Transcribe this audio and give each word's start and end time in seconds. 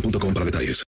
boostmobile.com 0.00 0.34
para 0.34 0.46
detalles. 0.46 0.84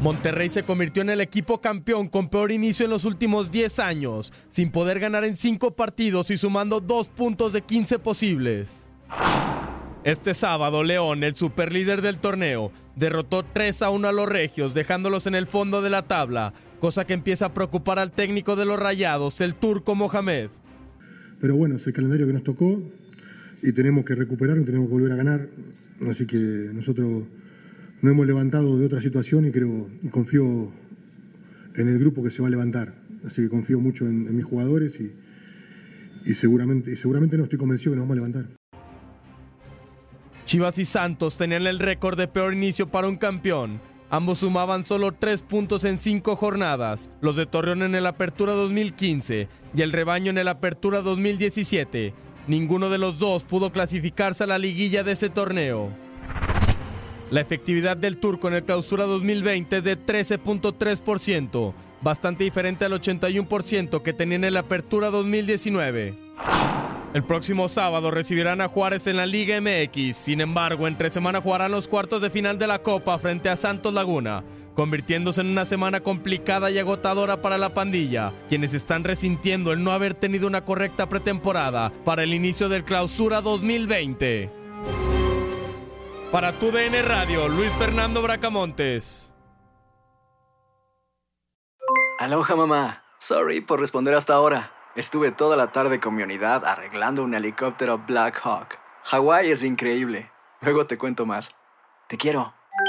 Monterrey 0.00 0.50
se 0.50 0.64
convirtió 0.64 1.02
en 1.02 1.08
el 1.08 1.22
equipo 1.22 1.62
campeón 1.62 2.08
con 2.08 2.28
peor 2.28 2.52
inicio 2.52 2.84
en 2.84 2.90
los 2.90 3.06
últimos 3.06 3.50
10 3.50 3.78
años, 3.78 4.34
sin 4.50 4.70
poder 4.70 5.00
ganar 5.00 5.24
en 5.24 5.34
5 5.34 5.74
partidos 5.76 6.30
y 6.30 6.36
sumando 6.36 6.80
2 6.80 7.08
puntos 7.08 7.54
de 7.54 7.62
15 7.62 7.98
posibles. 8.00 8.84
Este 10.04 10.34
sábado, 10.34 10.82
León, 10.82 11.24
el 11.24 11.34
superlíder 11.34 12.02
del 12.02 12.18
torneo, 12.18 12.70
derrotó 12.96 13.46
3 13.50 13.80
a 13.80 13.88
1 13.88 14.08
a 14.08 14.12
los 14.12 14.28
Regios, 14.28 14.74
dejándolos 14.74 15.26
en 15.26 15.34
el 15.34 15.46
fondo 15.46 15.80
de 15.80 15.88
la 15.88 16.02
tabla, 16.02 16.52
cosa 16.80 17.06
que 17.06 17.14
empieza 17.14 17.46
a 17.46 17.54
preocupar 17.54 17.98
al 17.98 18.12
técnico 18.12 18.56
de 18.56 18.66
los 18.66 18.78
Rayados, 18.78 19.40
el 19.40 19.54
turco 19.54 19.94
Mohamed. 19.94 20.50
Pero 21.40 21.56
bueno, 21.56 21.76
es 21.76 21.86
el 21.86 21.94
calendario 21.94 22.26
que 22.26 22.34
nos 22.34 22.42
tocó 22.42 22.82
y 23.62 23.72
tenemos 23.72 24.04
que 24.04 24.14
recuperarlo, 24.14 24.64
tenemos 24.64 24.88
que 24.88 24.92
volver 24.92 25.12
a 25.12 25.16
ganar. 25.16 25.48
Así 26.08 26.26
que 26.26 26.36
nosotros 26.36 27.24
nos 28.02 28.12
hemos 28.12 28.26
levantado 28.26 28.78
de 28.78 28.86
otra 28.86 29.00
situación 29.00 29.46
y 29.46 29.50
creo 29.50 29.88
y 30.02 30.08
confío 30.08 30.70
en 31.74 31.88
el 31.88 31.98
grupo 31.98 32.22
que 32.22 32.30
se 32.30 32.42
va 32.42 32.48
a 32.48 32.50
levantar. 32.50 32.94
Así 33.26 33.42
que 33.42 33.48
confío 33.48 33.80
mucho 33.80 34.06
en, 34.06 34.36
mis 34.36 34.44
jugadores 34.44 34.98
y, 35.00 35.12
y 36.28 36.34
seguramente, 36.34 36.92
y 36.92 36.96
seguramente 36.96 37.36
no 37.36 37.44
estoy 37.44 37.58
convencido 37.58 37.92
que 37.92 37.96
nos 37.96 38.08
vamos 38.08 38.12
a 38.12 38.26
levantar. 38.26 38.56
Chivas 40.44 40.78
y 40.78 40.84
Santos 40.84 41.36
tenían 41.36 41.66
el 41.66 41.78
récord 41.78 42.18
de 42.18 42.28
peor 42.28 42.52
inicio 42.52 42.88
para 42.88 43.08
un 43.08 43.16
campeón. 43.16 43.80
Ambos 44.10 44.38
sumaban 44.38 44.84
solo 44.84 45.12
3 45.12 45.42
puntos 45.42 45.84
en 45.84 45.98
5 45.98 46.36
jornadas, 46.36 47.10
los 47.20 47.36
de 47.36 47.46
Torreón 47.46 47.82
en 47.82 47.94
el 47.94 48.06
Apertura 48.06 48.52
2015 48.52 49.48
y 49.74 49.82
el 49.82 49.90
Rebaño 49.90 50.30
en 50.30 50.38
el 50.38 50.48
Apertura 50.48 51.00
2017. 51.00 52.12
Ninguno 52.46 52.90
de 52.90 52.98
los 52.98 53.18
dos 53.18 53.44
pudo 53.44 53.72
clasificarse 53.72 54.44
a 54.44 54.46
la 54.46 54.58
liguilla 54.58 55.02
de 55.02 55.12
ese 55.12 55.30
torneo. 55.30 55.90
La 57.30 57.40
efectividad 57.40 57.96
del 57.96 58.18
turco 58.18 58.48
en 58.48 58.54
el 58.54 58.64
Clausura 58.64 59.04
2020 59.04 59.78
es 59.78 59.84
de 59.84 59.98
13.3%, 59.98 61.72
bastante 62.02 62.44
diferente 62.44 62.84
al 62.84 62.92
81% 62.92 64.02
que 64.02 64.12
tenía 64.12 64.36
en 64.36 64.44
el 64.44 64.56
Apertura 64.58 65.10
2019. 65.10 66.14
El 67.14 67.22
próximo 67.22 67.68
sábado 67.68 68.10
recibirán 68.10 68.60
a 68.60 68.68
Juárez 68.68 69.06
en 69.06 69.16
la 69.16 69.24
Liga 69.24 69.58
MX. 69.60 70.16
Sin 70.16 70.40
embargo, 70.40 70.86
entre 70.86 71.10
semana 71.10 71.40
jugarán 71.40 71.70
los 71.70 71.88
cuartos 71.88 72.20
de 72.20 72.28
final 72.28 72.58
de 72.58 72.66
la 72.66 72.80
Copa 72.80 73.18
frente 73.18 73.48
a 73.48 73.56
Santos 73.56 73.94
Laguna, 73.94 74.42
convirtiéndose 74.74 75.40
en 75.40 75.48
una 75.48 75.64
semana 75.64 76.00
complicada 76.00 76.70
y 76.70 76.78
agotadora 76.78 77.42
para 77.42 77.58
la 77.58 77.74
pandilla, 77.74 78.32
quienes 78.48 78.74
están 78.74 79.04
resintiendo 79.04 79.72
el 79.72 79.82
no 79.82 79.92
haber 79.92 80.14
tenido 80.14 80.46
una 80.46 80.64
correcta 80.64 81.08
pretemporada 81.08 81.92
para 82.04 82.22
el 82.22 82.34
inicio 82.34 82.68
del 82.68 82.84
Clausura 82.84 83.40
2020. 83.40 84.50
Para 86.32 86.52
tu 86.52 86.72
DN 86.72 87.00
Radio, 87.02 87.48
Luis 87.48 87.72
Fernando 87.74 88.20
Bracamontes. 88.20 89.32
Aloha 92.18 92.56
mamá. 92.56 93.04
Sorry 93.18 93.60
por 93.60 93.80
responder 93.80 94.14
hasta 94.14 94.34
ahora. 94.34 94.72
Estuve 94.96 95.32
toda 95.32 95.56
la 95.56 95.72
tarde 95.72 95.98
con 96.00 96.14
mi 96.14 96.22
unidad 96.22 96.64
arreglando 96.64 97.22
un 97.22 97.34
helicóptero 97.34 97.98
Black 97.98 98.40
Hawk. 98.44 98.78
Hawái 99.04 99.50
es 99.50 99.62
increíble. 99.64 100.30
Luego 100.60 100.86
te 100.86 100.96
cuento 100.96 101.26
más. 101.26 101.54
Te 102.08 102.16
quiero. 102.16 102.54